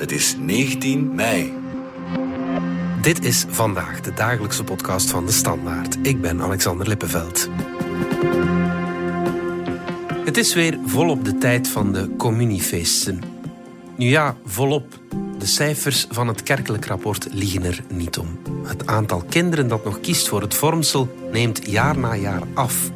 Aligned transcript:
Het 0.00 0.12
is 0.12 0.36
19 0.38 1.14
mei. 1.14 1.52
Dit 3.00 3.24
is 3.24 3.44
vandaag 3.48 4.00
de 4.00 4.12
dagelijkse 4.12 4.64
podcast 4.64 5.10
van 5.10 5.26
de 5.26 5.32
Standaard. 5.32 5.96
Ik 6.02 6.20
ben 6.20 6.40
Alexander 6.40 6.88
Lippenveld. 6.88 7.48
Het 10.24 10.36
is 10.36 10.54
weer 10.54 10.78
volop 10.86 11.24
de 11.24 11.38
tijd 11.38 11.68
van 11.68 11.92
de 11.92 12.16
communiefeesten. 12.16 13.22
Nu 13.96 14.08
ja, 14.08 14.36
volop. 14.44 14.98
De 15.38 15.46
cijfers 15.46 16.06
van 16.10 16.28
het 16.28 16.42
kerkelijk 16.42 16.86
rapport 16.86 17.28
liegen 17.30 17.64
er 17.64 17.82
niet 17.88 18.18
om. 18.18 18.38
Het 18.64 18.86
aantal 18.86 19.24
kinderen 19.28 19.68
dat 19.68 19.84
nog 19.84 20.00
kiest 20.00 20.28
voor 20.28 20.40
het 20.40 20.54
vormsel 20.54 21.28
neemt 21.32 21.70
jaar 21.70 21.98
na 21.98 22.14
jaar 22.16 22.42
af. 22.54 22.90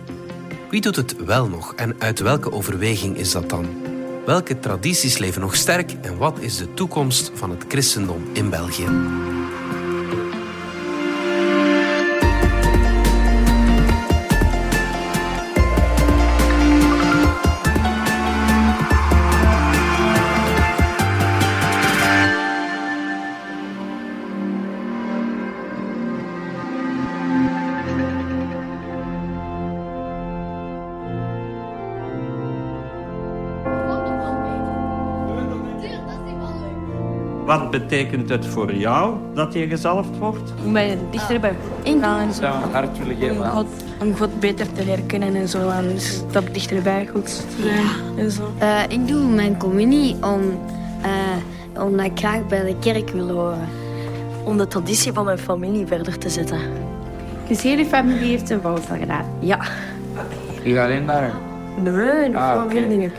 Wie 0.71 0.81
doet 0.81 0.97
het 0.97 1.25
wel 1.25 1.49
nog 1.49 1.75
en 1.75 1.95
uit 1.99 2.21
welke 2.21 2.53
overweging 2.53 3.17
is 3.17 3.33
dat 3.33 3.51
dan? 3.51 3.84
Welke 4.27 4.59
tradities 4.59 5.19
leven 5.19 5.41
nog 5.41 5.57
sterk 5.57 5.93
en 6.03 6.17
wat 6.17 6.41
is 6.41 6.57
de 6.57 6.75
toekomst 6.75 7.31
van 7.35 7.51
het 7.51 7.65
christendom 7.69 8.31
in 8.33 8.51
België? 8.51 8.87
Wat 37.59 37.71
betekent 37.71 38.29
het 38.29 38.47
voor 38.47 38.75
jou 38.75 39.15
dat 39.35 39.53
je 39.53 39.67
gezalfd 39.67 40.19
wordt? 40.19 40.53
om 40.65 40.73
mij 40.73 40.99
dichter 41.11 41.41
bij 41.41 41.55
in 41.83 42.01
gaan 42.01 42.21
en 42.21 42.33
zo. 42.33 42.43
Ja, 42.43 42.61
hart 42.73 42.99
willen 42.99 43.15
Om 43.15 43.21
geven 43.21 43.45
aan. 43.45 43.51
God, 43.53 43.67
om 44.01 44.17
God 44.17 44.41
beter 44.41 44.73
te 44.73 44.85
leren 44.85 45.07
kennen 45.07 45.35
en 45.35 45.49
zo. 45.49 45.69
En 45.69 45.85
een 45.91 46.01
stap 46.01 46.55
dichterbij 46.55 47.09
God 47.13 47.25
te 47.27 47.63
zijn 47.63 47.87
en 48.25 48.31
zo. 48.31 48.53
Eh, 48.59 48.83
ik 48.89 49.09
doe 49.09 49.25
mijn 49.25 49.57
communie 49.57 50.17
om, 50.21 50.41
eh, 51.03 51.83
omdat 51.83 52.07
ik 52.07 52.19
graag 52.19 52.47
bij 52.47 52.63
de 52.65 52.77
kerk 52.79 53.11
wil 53.11 53.29
horen. 53.29 53.69
om 54.45 54.57
de 54.59 54.67
traditie 54.67 55.13
van 55.13 55.25
mijn 55.25 55.39
familie 55.39 55.87
verder 55.87 56.19
te 56.19 56.29
zetten. 56.29 56.59
Dus 57.49 57.63
jullie 57.63 57.87
familie 57.87 58.29
heeft 58.31 58.51
een 58.51 58.61
voorstel 58.61 58.97
gedaan? 58.97 59.25
Ja. 59.39 59.59
Je 60.63 60.75
gaat 60.75 60.85
alleen 60.85 61.07
daar. 61.07 61.33
Nee, 61.83 62.29
nog 62.29 62.43
Ah, 62.43 62.65
oké. 62.65 62.81
meer 62.81 63.11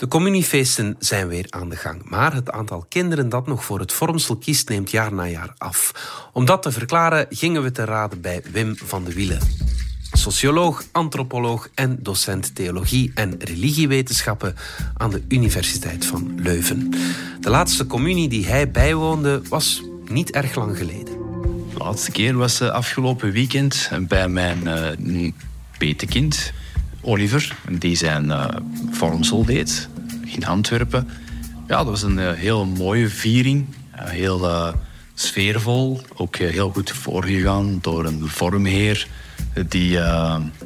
De 0.00 0.08
communiefeesten 0.08 0.96
zijn 0.98 1.28
weer 1.28 1.46
aan 1.50 1.68
de 1.68 1.76
gang, 1.76 2.02
maar 2.04 2.34
het 2.34 2.50
aantal 2.50 2.84
kinderen 2.88 3.28
dat 3.28 3.46
nog 3.46 3.64
voor 3.64 3.78
het 3.80 3.92
vormsel 3.92 4.36
kiest 4.36 4.68
neemt 4.68 4.90
jaar 4.90 5.12
na 5.12 5.26
jaar 5.26 5.54
af. 5.58 5.92
Om 6.32 6.44
dat 6.44 6.62
te 6.62 6.72
verklaren 6.72 7.26
gingen 7.30 7.62
we 7.62 7.70
te 7.70 7.84
raden 7.84 8.20
bij 8.20 8.42
Wim 8.52 8.76
van 8.76 9.04
de 9.04 9.12
Wielen. 9.12 9.38
Socioloog, 10.12 10.84
antropoloog 10.92 11.68
en 11.74 11.98
docent 12.02 12.54
theologie 12.54 13.10
en 13.14 13.34
religiewetenschappen 13.38 14.54
aan 14.96 15.10
de 15.10 15.22
Universiteit 15.28 16.06
van 16.06 16.40
Leuven. 16.42 16.90
De 17.40 17.50
laatste 17.50 17.86
communie 17.86 18.28
die 18.28 18.46
hij 18.46 18.70
bijwoonde 18.70 19.42
was 19.48 19.82
niet 20.08 20.30
erg 20.30 20.54
lang 20.54 20.76
geleden. 20.76 21.14
De 21.72 21.78
laatste 21.78 22.10
keer 22.10 22.36
was 22.36 22.60
eh, 22.60 22.68
afgelopen 22.68 23.32
weekend 23.32 23.90
bij 24.08 24.28
mijn 24.28 24.66
eh, 24.66 25.32
petekind, 25.78 26.52
Oliver, 27.00 27.56
die 27.68 27.96
zijn 27.96 28.32
vormsel 28.90 29.44
deed 29.44 29.88
in 30.24 30.46
Antwerpen. 30.46 31.08
Ja, 31.66 31.76
dat 31.76 31.86
was 31.86 32.02
een 32.02 32.18
eh, 32.18 32.32
heel 32.32 32.66
mooie 32.66 33.08
viering, 33.08 33.66
eh, 33.90 34.08
heel 34.08 34.74
sfeervol, 35.14 36.00
ook 36.14 36.36
heel 36.36 36.70
goed 36.70 36.90
voorgegaan 36.90 37.78
door 37.80 38.06
een 38.06 38.28
vormheer 38.28 39.06
die 39.68 39.98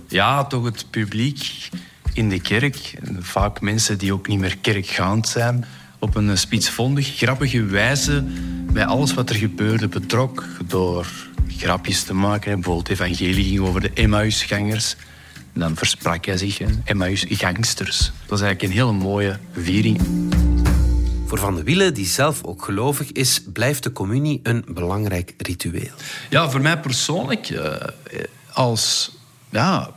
ja, 0.08 0.44
toch 0.44 0.64
het 0.64 0.86
publiek 0.90 1.68
in 2.12 2.28
de 2.28 2.40
kerk, 2.40 2.94
vaak 3.20 3.60
mensen 3.60 3.98
die 3.98 4.12
ook 4.12 4.28
niet 4.28 4.38
meer 4.38 4.58
kerkgaand 4.58 5.28
zijn, 5.28 5.64
op 5.98 6.14
een 6.14 6.38
spitsvondig, 6.38 7.16
grappige 7.16 7.64
wijze 7.64 8.24
bij 8.72 8.84
alles 8.84 9.14
wat 9.14 9.30
er 9.30 9.36
gebeurde 9.36 9.88
betrok. 9.88 10.46
Door 10.66 11.06
grapjes 11.56 12.02
te 12.02 12.14
maken. 12.14 12.54
Bijvoorbeeld 12.54 12.88
evangelie 12.88 13.44
ging 13.44 13.60
over 13.60 13.80
de 13.80 13.90
Emmausgangers. 13.94 14.96
En 15.54 15.60
dan 15.60 15.76
versprak 15.76 16.24
hij 16.24 16.36
zich, 16.36 16.58
hè, 16.58 16.66
Emmausgangsters. 16.84 17.98
Dat 17.98 18.28
was 18.28 18.40
eigenlijk 18.40 18.72
een 18.72 18.78
hele 18.78 18.92
mooie 18.92 19.38
viering. 19.52 20.00
Voor 21.26 21.38
Van 21.38 21.54
de 21.54 21.62
Wielen, 21.62 21.94
die 21.94 22.06
zelf 22.06 22.44
ook 22.44 22.64
gelovig 22.64 23.12
is, 23.12 23.42
blijft 23.52 23.82
de 23.82 23.92
communie 23.92 24.40
een 24.42 24.64
belangrijk 24.68 25.34
ritueel. 25.38 25.94
Ja, 26.30 26.50
voor 26.50 26.60
mij 26.60 26.78
persoonlijk, 26.78 27.48
eh, 27.48 27.72
als 28.52 29.10
ja, 29.50 29.90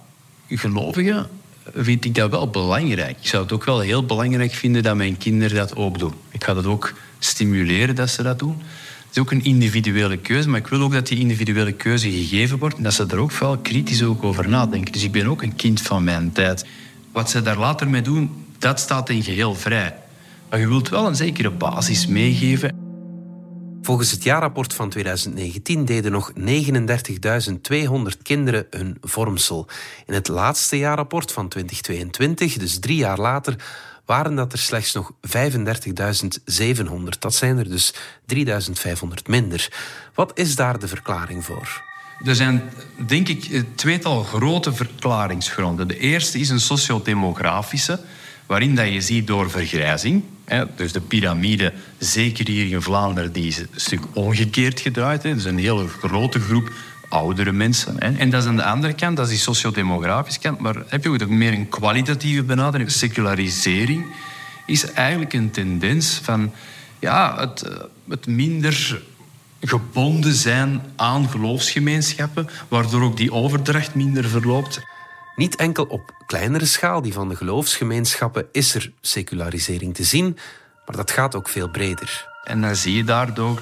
gelovige, 0.49 1.27
vind 1.75 2.05
ik 2.05 2.15
dat 2.15 2.29
wel 2.29 2.49
belangrijk. 2.49 3.17
Ik 3.21 3.27
zou 3.27 3.43
het 3.43 3.51
ook 3.51 3.65
wel 3.65 3.79
heel 3.79 4.05
belangrijk 4.05 4.53
vinden 4.53 4.83
dat 4.83 4.95
mijn 4.95 5.17
kinderen 5.17 5.57
dat 5.57 5.75
ook 5.75 5.99
doen. 5.99 6.13
Ik 6.31 6.43
ga 6.43 6.53
dat 6.53 6.65
ook 6.65 6.93
stimuleren 7.19 7.95
dat 7.95 8.09
ze 8.09 8.23
dat 8.23 8.39
doen. 8.39 8.61
Het 9.07 9.15
is 9.15 9.21
ook 9.21 9.31
een 9.31 9.43
individuele 9.43 10.17
keuze, 10.17 10.49
maar 10.49 10.59
ik 10.59 10.67
wil 10.67 10.81
ook 10.81 10.93
dat 10.93 11.07
die 11.07 11.19
individuele 11.19 11.71
keuze 11.71 12.11
gegeven 12.11 12.57
wordt 12.57 12.77
en 12.77 12.83
dat 12.83 12.93
ze 12.93 13.05
er 13.05 13.17
ook 13.17 13.31
wel 13.31 13.57
kritisch 13.57 14.03
ook 14.03 14.23
over 14.23 14.49
nadenken. 14.49 14.91
Dus 14.91 15.03
ik 15.03 15.11
ben 15.11 15.27
ook 15.27 15.41
een 15.41 15.55
kind 15.55 15.81
van 15.81 16.03
mijn 16.03 16.31
tijd. 16.31 16.65
Wat 17.11 17.29
ze 17.29 17.41
daar 17.41 17.57
later 17.57 17.89
mee 17.89 18.01
doen, 18.01 18.45
dat 18.57 18.79
staat 18.79 19.09
in 19.09 19.23
geheel 19.23 19.55
vrij. 19.55 19.95
Maar 20.49 20.59
je 20.59 20.67
wilt 20.67 20.89
wel 20.89 21.07
een 21.07 21.15
zekere 21.15 21.51
basis 21.51 22.07
meegeven. 22.07 22.85
Volgens 23.81 24.11
het 24.11 24.23
jaarrapport 24.23 24.73
van 24.73 24.89
2019 24.89 25.85
deden 25.85 26.11
nog 26.11 26.31
39.200 26.39 26.43
kinderen 28.23 28.67
hun 28.69 28.97
vormsel. 29.01 29.67
In 30.05 30.13
het 30.13 30.27
laatste 30.27 30.77
jaarrapport 30.77 31.31
van 31.31 31.47
2022, 31.47 32.57
dus 32.57 32.79
drie 32.79 32.97
jaar 32.97 33.19
later, 33.19 33.55
waren 34.07 34.35
dat 34.35 34.53
er 34.53 34.59
slechts 34.59 34.93
nog 34.93 35.11
35.700. 35.11 35.19
Dat 37.19 37.35
zijn 37.35 37.57
er 37.57 37.69
dus 37.69 37.93
3.500 38.35 38.47
minder. 39.25 39.69
Wat 40.13 40.31
is 40.33 40.55
daar 40.55 40.79
de 40.79 40.87
verklaring 40.87 41.45
voor? 41.45 41.83
Er 42.25 42.35
zijn, 42.35 42.69
denk 43.07 43.27
ik, 43.27 43.63
tweetal 43.75 44.23
grote 44.23 44.73
verklaringsgronden. 44.73 45.87
De 45.87 45.99
eerste 45.99 46.39
is 46.39 46.49
een 46.49 46.59
sociodemografische, 46.59 47.99
waarin 48.45 48.75
dat 48.75 48.93
je 48.93 49.01
ziet 49.01 49.27
door 49.27 49.49
vergrijzing. 49.49 50.23
Hè, 50.45 50.63
dus 50.75 50.91
de 50.91 51.01
piramide, 51.01 51.73
zeker 51.97 52.47
hier 52.47 52.71
in 52.71 52.81
Vlaanderen, 52.81 53.31
die 53.31 53.47
is 53.47 53.57
een 53.57 53.69
stuk 53.75 54.01
omgekeerd 54.13 54.79
gedraaid. 54.79 55.23
Hè. 55.23 55.33
Dus 55.33 55.43
een 55.43 55.57
hele 55.57 55.87
grote 55.87 56.39
groep 56.39 56.71
oudere 57.09 57.51
mensen. 57.51 57.95
Hè. 57.99 58.17
En 58.17 58.29
dat 58.29 58.41
is 58.41 58.47
aan 58.47 58.55
de 58.55 58.63
andere 58.63 58.93
kant, 58.93 59.17
dat 59.17 59.25
is 59.25 59.31
die 59.31 59.41
sociodemografische 59.41 60.39
kant. 60.39 60.59
Maar 60.59 60.75
heb 60.87 61.03
je 61.03 61.09
ook 61.09 61.27
meer 61.27 61.53
een 61.53 61.69
kwalitatieve 61.69 62.43
benadering. 62.43 62.91
Secularisering 62.91 64.05
is 64.65 64.91
eigenlijk 64.91 65.33
een 65.33 65.51
tendens 65.51 66.19
van 66.23 66.51
ja, 66.99 67.39
het, 67.39 67.61
eh, 67.61 67.77
het 68.09 68.27
minder 68.27 69.01
gebonden 69.61 70.33
zijn 70.33 70.81
aan 70.95 71.29
geloofsgemeenschappen, 71.29 72.49
waardoor 72.67 73.01
ook 73.01 73.17
die 73.17 73.33
overdracht 73.33 73.95
minder 73.95 74.25
verloopt. 74.25 74.81
Niet 75.35 75.55
enkel 75.55 75.83
op 75.83 76.13
kleinere 76.25 76.65
schaal, 76.65 77.01
die 77.01 77.13
van 77.13 77.29
de 77.29 77.35
geloofsgemeenschappen, 77.35 78.45
is 78.51 78.75
er 78.75 78.91
secularisering 79.01 79.95
te 79.95 80.03
zien, 80.03 80.37
maar 80.85 80.95
dat 80.95 81.11
gaat 81.11 81.35
ook 81.35 81.49
veel 81.49 81.69
breder. 81.69 82.27
En 82.43 82.61
dan 82.61 82.75
zie 82.75 82.95
je 82.95 83.03
daardoor 83.03 83.61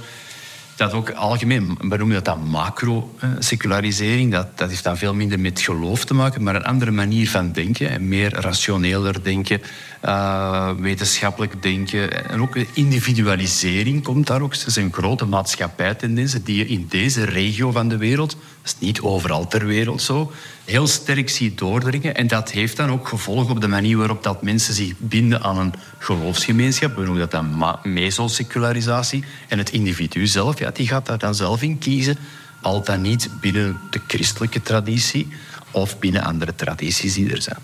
dat 0.75 0.93
ook 0.93 1.11
algemeen, 1.11 1.77
we 1.79 1.97
noemen 1.97 2.15
dat 2.15 2.25
dan 2.25 2.47
macro-secularisering, 2.47 4.31
dat, 4.31 4.57
dat 4.57 4.69
heeft 4.69 4.83
dan 4.83 4.97
veel 4.97 5.13
minder 5.13 5.39
met 5.39 5.61
geloof 5.61 6.05
te 6.05 6.13
maken, 6.13 6.43
maar 6.43 6.55
een 6.55 6.63
andere 6.63 6.91
manier 6.91 7.29
van 7.29 7.51
denken, 7.51 7.89
en 7.89 8.07
meer 8.07 8.33
rationeler 8.33 9.23
denken, 9.23 9.61
eh, 10.01 10.71
wetenschappelijk 10.77 11.61
denken. 11.61 12.29
En 12.29 12.41
ook 12.41 12.55
individualisering 12.73 14.03
komt 14.03 14.27
daar 14.27 14.41
ook. 14.41 14.63
Dat 14.63 14.73
zijn 14.73 14.93
grote 14.93 15.25
maatschappijtendensen 15.25 16.43
die 16.43 16.57
je 16.57 16.67
in 16.67 16.85
deze 16.89 17.23
regio 17.23 17.71
van 17.71 17.87
de 17.87 17.97
wereld, 17.97 18.29
dat 18.29 18.39
is 18.63 18.75
niet 18.79 19.01
overal 19.01 19.47
ter 19.47 19.65
wereld 19.65 20.01
zo, 20.01 20.31
heel 20.65 20.87
sterk 20.87 21.29
ziet 21.29 21.57
doordringen. 21.57 22.15
En 22.15 22.27
dat 22.27 22.51
heeft 22.51 22.77
dan 22.77 22.89
ook 22.89 23.07
gevolgen 23.07 23.51
op 23.51 23.61
de 23.61 23.67
manier 23.67 23.97
waarop 23.97 24.23
dat 24.23 24.41
mensen 24.41 24.73
zich 24.73 24.93
binden 24.97 25.43
aan 25.43 25.57
een 25.57 25.73
geloofsgemeenschap. 25.97 26.95
We 26.95 27.03
noemen 27.03 27.29
dat 27.29 27.31
dan 27.31 27.77
mesosecularisatie. 27.83 29.23
En 29.47 29.57
het 29.57 29.69
individu 29.69 30.27
zelf, 30.27 30.59
die 30.73 30.87
gaat 30.87 31.05
daar 31.05 31.17
dan 31.17 31.35
zelf 31.35 31.61
in 31.61 31.77
kiezen. 31.77 32.17
Al 32.61 32.83
dan 32.83 33.01
niet 33.01 33.29
binnen 33.41 33.79
de 33.89 34.01
christelijke 34.07 34.61
traditie 34.61 35.27
of 35.71 35.99
binnen 35.99 36.23
andere 36.23 36.55
tradities 36.55 37.13
die 37.13 37.31
er 37.31 37.41
zijn. 37.41 37.59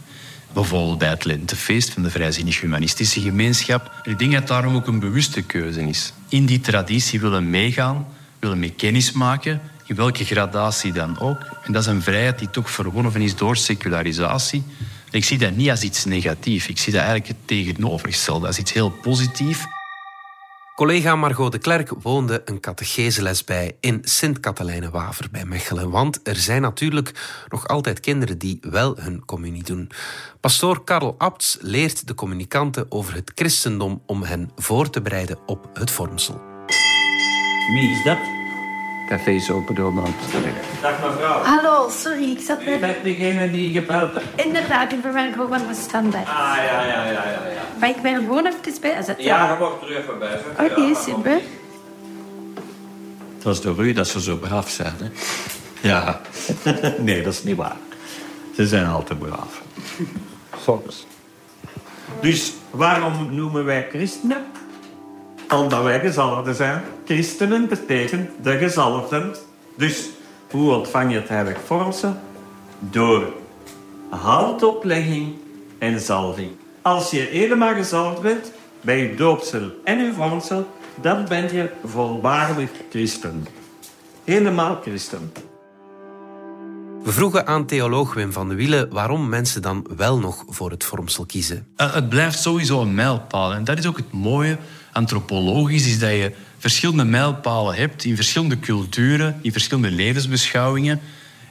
Bijvoorbeeld 0.53 0.97
bij 0.97 1.09
het 1.09 1.25
Lentefeest 1.25 1.89
van 1.89 2.03
de 2.03 2.09
Vrijzinnig 2.09 2.61
Humanistische 2.61 3.21
Gemeenschap. 3.21 3.91
Ik 4.03 4.19
denk 4.19 4.31
dat 4.31 4.47
daarom 4.47 4.75
ook 4.75 4.87
een 4.87 4.99
bewuste 4.99 5.41
keuze 5.41 5.81
is. 5.81 6.13
In 6.29 6.45
die 6.45 6.59
traditie 6.59 7.19
willen 7.19 7.49
meegaan, 7.49 8.07
willen 8.39 8.59
mee 8.59 8.71
kennis 8.71 9.11
maken, 9.11 9.61
in 9.85 9.95
welke 9.95 10.25
gradatie 10.25 10.93
dan 10.93 11.19
ook. 11.19 11.39
En 11.63 11.73
dat 11.73 11.81
is 11.81 11.87
een 11.87 12.01
vrijheid 12.01 12.39
die 12.39 12.49
toch 12.49 12.71
verwonnen 12.71 13.21
is 13.21 13.35
door 13.35 13.57
secularisatie. 13.57 14.63
Ik 15.11 15.25
zie 15.25 15.37
dat 15.37 15.55
niet 15.55 15.69
als 15.69 15.81
iets 15.81 16.05
negatiefs. 16.05 16.67
Ik 16.67 16.77
zie 16.77 16.93
dat 16.93 17.01
eigenlijk 17.01 17.27
het 17.27 17.47
tegenovergestelde, 17.47 18.47
als 18.47 18.57
iets 18.57 18.73
heel 18.73 18.89
positiefs. 18.89 19.65
Collega 20.81 21.15
Margot 21.15 21.51
de 21.51 21.57
Klerk 21.57 21.89
woonde 22.01 22.41
een 22.45 22.59
catecheseles 22.59 23.43
bij 23.43 23.77
in 23.79 23.99
Sint-Katelijne-Waver 24.03 25.27
bij 25.31 25.45
Mechelen. 25.45 25.89
Want 25.89 26.19
er 26.23 26.35
zijn 26.35 26.61
natuurlijk 26.61 27.11
nog 27.49 27.67
altijd 27.67 27.99
kinderen 27.99 28.37
die 28.37 28.59
wel 28.61 28.95
hun 28.97 29.25
communie 29.25 29.63
doen. 29.63 29.89
Pastoor 30.39 30.83
Karel 30.83 31.15
Abts 31.17 31.57
leert 31.59 32.07
de 32.07 32.15
communicanten 32.15 32.85
over 32.91 33.13
het 33.13 33.31
christendom 33.35 34.01
om 34.05 34.23
hen 34.23 34.51
voor 34.55 34.89
te 34.89 35.01
bereiden 35.01 35.37
op 35.45 35.69
het 35.73 35.91
vormsel. 35.91 36.41
Wie 37.73 37.89
is 37.89 38.03
dat? 38.03 38.40
Café 39.11 39.31
is 39.31 39.51
open 39.51 39.75
doorbrand. 39.75 40.15
Dag 40.81 41.03
mevrouw. 41.03 41.43
Hallo, 41.43 41.89
sorry, 41.89 42.31
ik 42.31 42.39
zat 42.39 42.61
U 42.61 42.65
net... 42.65 42.79
bent 42.79 43.03
degene 43.03 43.51
die 43.51 43.73
gebeld 43.73 44.13
heeft. 44.13 44.45
Inderdaad, 44.45 44.91
ik 44.91 45.01
ben 45.01 45.33
gewoon 45.33 45.49
van 45.49 45.67
de 45.67 45.73
standaard. 45.73 46.27
Ah, 46.27 46.53
ja, 46.55 46.85
ja, 46.85 46.85
ja, 46.85 47.05
ja. 47.05 47.21
ja. 47.25 47.61
Maar 47.79 47.89
ik 47.89 48.01
ben 48.01 48.13
er 48.13 48.19
gewoon 48.19 48.45
even 48.45 48.81
bij. 48.81 48.91
Is 48.91 49.07
het 49.07 49.23
Ja, 49.23 49.51
je 49.51 49.57
wordt 49.57 49.81
er 49.81 49.97
even 49.97 50.19
bij. 50.19 50.39
Oké, 50.59 50.81
Ja, 50.81 50.95
super. 50.95 51.41
Het 53.35 53.43
was 53.43 53.61
door 53.61 53.85
u 53.85 53.93
dat 53.93 54.07
ze 54.07 54.21
zo 54.21 54.35
braaf 54.35 54.69
zijn, 54.69 54.93
hè? 54.97 55.09
Ja. 55.89 56.21
nee, 57.07 57.21
dat 57.23 57.33
is 57.33 57.43
niet 57.43 57.55
waar. 57.55 57.77
Ze 58.55 58.67
zijn 58.67 58.87
altijd 58.87 59.19
braaf. 59.19 59.61
Soms. 60.63 61.07
Dus 62.21 62.53
waarom 62.69 63.35
noemen 63.35 63.65
wij 63.65 63.87
christenen? 63.89 64.45
Omdat 65.55 65.83
wij 65.83 65.99
gezalfden 65.99 66.55
zijn. 66.55 66.81
Christenen 67.05 67.67
betekent 67.67 68.29
de 68.43 68.57
gezalfden. 68.57 69.35
Dus 69.77 70.09
hoe 70.51 70.73
ontvang 70.73 71.11
je 71.11 71.19
het 71.19 71.27
heilig 71.27 71.57
vormsel? 71.65 72.15
Door 72.79 73.33
handoplegging 74.09 75.33
en 75.77 75.99
zalving. 75.99 76.51
Als 76.81 77.11
je 77.11 77.19
helemaal 77.19 77.73
gezalfd 77.73 78.21
bent 78.21 78.51
bij 78.81 78.97
je 78.97 79.15
doopsel 79.15 79.71
en 79.83 79.97
je 79.97 80.13
vormsel, 80.13 80.67
dan 81.01 81.25
ben 81.27 81.53
je 81.53 81.69
volwaardig 81.85 82.69
christen. 82.89 83.47
Helemaal 84.23 84.79
christen. 84.81 85.31
We 87.03 87.11
vroegen 87.11 87.47
aan 87.47 87.65
theoloog 87.65 88.13
Wim 88.13 88.31
van 88.31 88.49
de 88.49 88.55
Wielen 88.55 88.93
waarom 88.93 89.29
mensen 89.29 89.61
dan 89.61 89.85
wel 89.95 90.19
nog 90.19 90.43
voor 90.47 90.71
het 90.71 90.83
vormsel 90.83 91.25
kiezen. 91.25 91.67
Uh, 91.77 91.93
het 91.93 92.09
blijft 92.09 92.39
sowieso 92.39 92.81
een 92.81 92.95
mijlpaal. 92.95 93.53
En 93.53 93.63
dat 93.63 93.77
is 93.77 93.87
ook 93.87 93.97
het 93.97 94.11
mooie, 94.11 94.57
antropologisch, 94.91 95.87
is 95.87 95.99
dat 95.99 96.09
je 96.09 96.31
verschillende 96.57 97.03
mijlpalen 97.03 97.75
hebt 97.75 98.03
in 98.03 98.15
verschillende 98.15 98.59
culturen, 98.59 99.39
in 99.41 99.51
verschillende 99.51 99.91
levensbeschouwingen. 99.91 101.01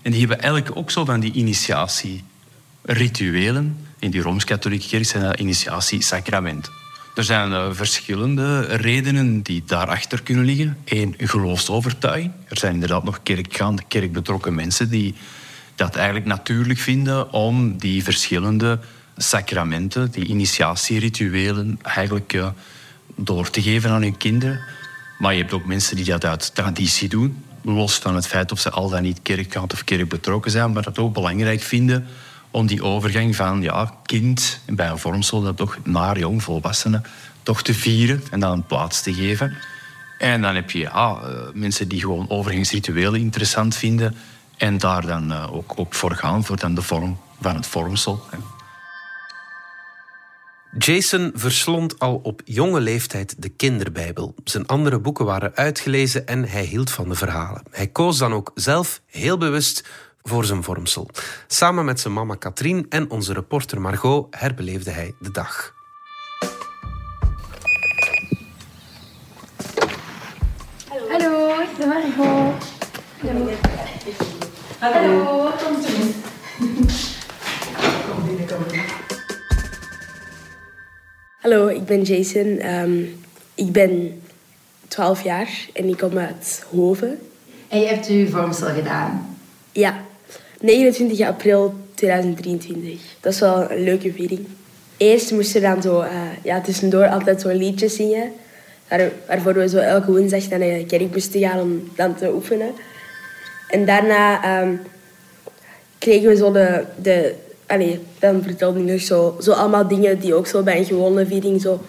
En 0.02 0.10
die 0.10 0.20
hebben 0.20 0.40
eigenlijk 0.40 0.76
ook 0.76 0.90
zo 0.90 1.04
van 1.04 1.20
die 1.20 1.32
initiatierituelen. 1.32 3.86
In 3.98 4.10
die 4.10 4.22
Rooms-Katholieke 4.22 4.88
Kerk 4.88 5.04
zijn 5.04 5.22
dat 5.22 5.38
initiatiesacramenten. 5.38 6.72
Er 7.14 7.24
zijn 7.24 7.50
uh, 7.50 7.66
verschillende 7.70 8.60
redenen 8.60 9.42
die 9.42 9.62
daarachter 9.66 10.22
kunnen 10.22 10.44
liggen. 10.44 10.76
Eén, 10.84 11.14
geloofsovertuiging. 11.18 12.32
Er 12.48 12.58
zijn 12.58 12.74
inderdaad 12.74 13.04
nog 13.04 13.22
kerkgaande, 13.22 13.82
kerkbetrokken 13.88 14.54
mensen 14.54 14.90
die 14.90 15.14
dat 15.74 15.96
eigenlijk 15.96 16.26
natuurlijk 16.26 16.78
vinden 16.78 17.32
om 17.32 17.78
die 17.78 18.02
verschillende 18.02 18.78
sacramenten, 19.16 20.10
die 20.10 20.24
initiatierituelen, 20.24 21.78
eigenlijk 21.82 22.32
uh, 22.32 22.48
door 23.24 23.50
te 23.50 23.62
geven 23.62 23.90
aan 23.90 24.02
hun 24.02 24.16
kinderen. 24.16 24.60
Maar 25.18 25.32
je 25.32 25.40
hebt 25.40 25.52
ook 25.52 25.64
mensen 25.64 25.96
die 25.96 26.04
dat 26.04 26.24
uit 26.24 26.54
traditie 26.54 27.08
doen, 27.08 27.44
los 27.62 27.94
van 27.94 28.14
het 28.14 28.26
feit 28.26 28.52
of 28.52 28.60
ze 28.60 28.70
al 28.70 28.88
dan 28.88 29.02
niet 29.02 29.22
kerkgaand 29.22 29.72
of 29.72 29.84
kerkbetrokken 29.84 30.50
zijn, 30.50 30.72
maar 30.72 30.82
dat 30.82 30.98
ook 30.98 31.14
belangrijk 31.14 31.60
vinden 31.60 32.06
om 32.50 32.66
die 32.66 32.82
overgang 32.82 33.36
van 33.36 33.62
ja, 33.62 33.94
kind 34.04 34.60
bij 34.66 34.88
een 34.88 34.98
vormsel 34.98 35.42
dat 35.42 35.56
toch 35.56 35.78
naar 35.84 36.18
jong 36.18 36.42
volwassenen 36.42 37.04
toch 37.42 37.62
te 37.62 37.74
vieren 37.74 38.22
en 38.30 38.40
dan 38.40 38.52
een 38.52 38.66
plaats 38.66 39.02
te 39.02 39.14
geven. 39.14 39.56
En 40.18 40.42
dan 40.42 40.54
heb 40.54 40.70
je 40.70 40.78
ja, 40.78 41.18
mensen 41.54 41.88
die 41.88 42.00
gewoon 42.00 42.30
overgangsrituelen 42.30 43.20
interessant 43.20 43.76
vinden 43.76 44.16
en 44.56 44.78
daar 44.78 45.06
dan 45.06 45.32
uh, 45.32 45.54
ook, 45.54 45.72
ook 45.76 45.94
voor 45.94 46.14
gaan, 46.14 46.44
voor 46.44 46.56
dan 46.56 46.74
de 46.74 46.82
vorm 46.82 47.18
van 47.40 47.54
het 47.54 47.66
vormsel. 47.66 48.22
Jason 50.78 51.30
verslond 51.34 51.98
al 51.98 52.20
op 52.22 52.42
jonge 52.44 52.80
leeftijd 52.80 53.42
de 53.42 53.48
kinderbijbel. 53.48 54.34
Zijn 54.44 54.66
andere 54.66 54.98
boeken 54.98 55.24
waren 55.24 55.54
uitgelezen 55.54 56.26
en 56.26 56.44
hij 56.44 56.64
hield 56.64 56.90
van 56.90 57.08
de 57.08 57.14
verhalen. 57.14 57.62
Hij 57.70 57.86
koos 57.86 58.18
dan 58.18 58.32
ook 58.32 58.50
zelf 58.54 59.00
heel 59.06 59.38
bewust 59.38 59.84
voor 60.22 60.44
zijn 60.44 60.62
vormsel. 60.62 61.10
Samen 61.46 61.84
met 61.84 62.00
zijn 62.00 62.14
mama 62.14 62.34
Katrien 62.34 62.86
en 62.88 63.10
onze 63.10 63.32
reporter 63.32 63.80
Margot 63.80 64.26
herbeleefde 64.30 64.90
hij 64.90 65.14
de 65.20 65.30
dag. 65.30 65.74
Hallo, 71.08 71.60
ik 71.60 71.76
ben 71.78 71.88
Margot. 71.88 72.64
Hallo. 73.20 73.50
Hallo, 74.78 75.50
kom. 75.50 75.76
Kom 78.08 78.26
binnen, 78.26 78.46
kom 78.46 78.64
binnen. 78.68 78.99
Hallo, 81.40 81.66
ik 81.66 81.84
ben 81.84 82.02
Jason. 82.02 82.74
Um, 82.74 83.20
ik 83.54 83.72
ben 83.72 84.22
12 84.88 85.22
jaar 85.22 85.68
en 85.72 85.88
ik 85.88 85.96
kom 85.96 86.18
uit 86.18 86.64
Hoven. 86.70 87.18
En 87.68 87.80
je 87.80 87.86
hebt 87.86 88.06
uw 88.06 88.28
vormsel 88.28 88.68
gedaan? 88.68 89.36
Ja, 89.72 90.00
29 90.60 91.20
april 91.26 91.74
2023. 91.94 93.00
Dat 93.20 93.32
is 93.32 93.40
wel 93.40 93.70
een 93.70 93.82
leuke 93.82 94.12
viering. 94.12 94.46
Eerst 94.96 95.32
moesten 95.32 95.60
we 95.60 95.66
dan 95.66 95.82
zo, 95.82 96.02
uh, 96.02 96.10
ja, 96.42 96.60
tussendoor 96.60 97.08
altijd 97.08 97.40
zo'n 97.40 97.56
liedje 97.56 97.88
zingen. 97.88 98.32
Waar, 98.88 99.10
waarvoor 99.26 99.54
we 99.54 99.68
zo 99.68 99.78
elke 99.78 100.10
woensdag 100.10 100.48
naar 100.48 100.58
de 100.58 100.84
kerk 100.86 101.12
moesten 101.12 101.40
gaan 101.40 101.60
om 101.60 101.90
dan 101.96 102.14
te 102.14 102.32
oefenen. 102.34 102.70
En 103.68 103.84
daarna 103.84 104.60
um, 104.62 104.80
kregen 105.98 106.28
we 106.28 106.36
zo 106.36 106.52
de... 106.52 106.84
de 107.02 107.34
allee, 107.70 108.00
dan 108.18 108.42
vertelde 108.42 108.82
hij 108.82 108.92
nog 108.92 109.00
zo, 109.00 109.36
zo 109.40 109.52
allemaal 109.52 109.88
dingen 109.88 110.18
die 110.18 110.34
ook 110.34 110.46
zo 110.46 110.62
bij 110.62 110.78
een 110.78 110.84
gewone 110.84 111.26
viering 111.26 111.60
zo 111.60 111.80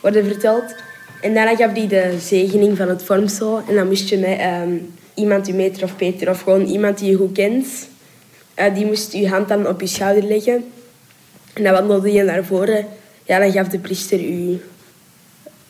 worden 0.00 0.24
verteld. 0.24 0.74
En 1.20 1.34
daarna 1.34 1.56
gaf 1.56 1.72
hij 1.72 1.86
de 1.86 2.16
zegening 2.20 2.76
van 2.76 2.88
het 2.88 3.02
vormsel. 3.02 3.62
En 3.68 3.74
dan 3.74 3.86
moest 3.86 4.08
je 4.08 4.18
met 4.18 4.40
um, 4.40 4.94
iemand, 5.14 5.46
je 5.46 5.54
meter 5.54 5.82
of 5.82 5.96
Peter, 5.96 6.28
of 6.28 6.40
gewoon 6.42 6.64
iemand 6.64 6.98
die 6.98 7.10
je 7.10 7.16
goed 7.16 7.32
kent... 7.32 7.66
Uh, 8.58 8.74
die 8.74 8.86
moest 8.86 9.12
je 9.12 9.28
hand 9.28 9.48
dan 9.48 9.68
op 9.68 9.80
je 9.80 9.86
schouder 9.86 10.22
leggen. 10.22 10.64
En 11.52 11.62
dan 11.62 11.72
wandelde 11.72 12.12
je 12.12 12.22
naar 12.22 12.44
voren. 12.44 12.86
Ja, 13.24 13.38
dan 13.38 13.52
gaf 13.52 13.68
de 13.68 13.78
priester 13.78 14.20
u 14.20 14.60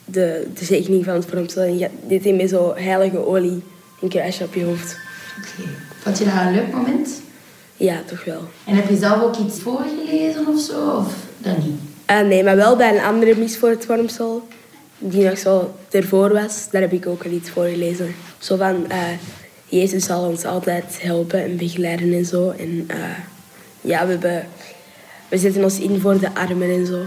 de, 0.04 0.46
de 0.58 0.64
zegening 0.64 1.04
van 1.04 1.14
het 1.14 1.24
vormsel. 1.24 1.62
En 1.62 1.90
deed 2.06 2.24
hij 2.24 2.32
met 2.32 2.48
zo 2.48 2.74
heilige 2.74 3.26
olie 3.26 3.62
een 4.00 4.08
kruisje 4.08 4.44
op 4.44 4.54
je 4.54 4.64
hoofd. 4.64 4.96
Oké. 5.38 5.68
Vond 6.02 6.18
je 6.18 6.24
dat 6.24 6.34
een 6.34 6.54
leuk 6.54 6.72
moment? 6.72 7.22
Ja, 7.82 8.02
toch 8.06 8.24
wel. 8.24 8.40
En 8.64 8.74
heb 8.74 8.88
je 8.88 8.96
zelf 8.96 9.22
ook 9.22 9.36
iets 9.36 9.60
voorgelezen 9.60 10.46
of 10.46 10.60
zo? 10.60 10.90
Of 10.90 11.14
dat 11.38 11.58
niet? 11.58 11.80
Uh, 12.10 12.20
nee, 12.20 12.44
maar 12.44 12.56
wel 12.56 12.76
bij 12.76 12.94
een 12.94 13.04
andere 13.04 13.36
mis 13.36 13.58
voor 13.58 13.68
het 13.68 13.84
vormsel. 13.84 14.48
Die 14.98 15.24
nog 15.24 15.38
zo 15.38 15.74
ervoor 15.90 16.32
was. 16.32 16.68
Daar 16.70 16.80
heb 16.80 16.92
ik 16.92 17.06
ook 17.06 17.24
al 17.24 17.30
iets 17.30 17.50
voorgelezen. 17.50 18.14
Zo 18.38 18.56
van... 18.56 18.86
Uh, 18.88 18.98
Jezus 19.64 20.04
zal 20.04 20.28
ons 20.28 20.44
altijd 20.44 20.98
helpen 21.00 21.42
en 21.42 21.56
begeleiden 21.56 22.12
en 22.12 22.24
zo. 22.24 22.50
En 22.50 22.68
uh, 22.68 22.96
ja, 23.80 24.06
we, 24.06 24.10
hebben, 24.10 24.46
we 25.28 25.38
zetten 25.38 25.62
ons 25.62 25.78
in 25.78 26.00
voor 26.00 26.18
de 26.18 26.34
armen 26.34 26.70
en 26.70 26.86
zo. 26.86 27.00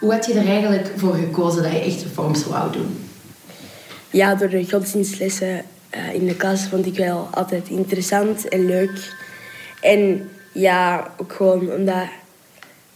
Hoe 0.00 0.12
had 0.12 0.26
je 0.26 0.32
er 0.32 0.46
eigenlijk 0.46 0.92
voor 0.96 1.14
gekozen 1.14 1.62
dat 1.62 1.72
je 1.72 1.78
echt 1.78 2.02
een 2.02 2.10
vormsel 2.14 2.50
wou 2.50 2.72
doen? 2.72 2.98
Ja, 4.10 4.34
door 4.34 4.48
de 4.48 4.70
godsdienstlessen 4.70 5.64
in 6.12 6.26
de 6.26 6.36
klas 6.36 6.66
vond 6.66 6.86
ik 6.86 6.96
wel 6.96 7.28
altijd 7.30 7.68
interessant 7.68 8.48
en 8.48 8.66
leuk. 8.66 9.16
En 9.80 10.30
ja, 10.52 11.10
ook 11.16 11.32
gewoon 11.32 11.72
omdat 11.72 12.06